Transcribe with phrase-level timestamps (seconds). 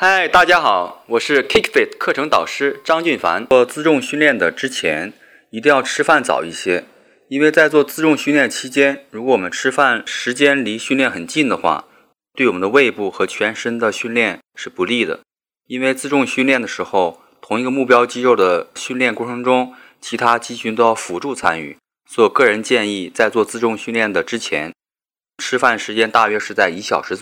[0.00, 3.44] 嗨大家好我是 kickfit 课程导师张俊凡。
[3.48, 5.12] 做自重训练的之前
[5.50, 6.84] 一定要吃饭早一些
[7.26, 11.86] 因为在做自重训练期间如果我们吃饭时间离训练很近的话
[12.36, 15.18] 对我们的胃部和全身的训练是不利的。
[15.66, 21.76] 因为自重训练的时候同一个目标肌肉的训练过程中其他肌群都要辅助参与。
[22.08, 24.72] 所以个人建议在做自重训练的之前
[25.42, 27.18] 吃饭时间大约是在一小时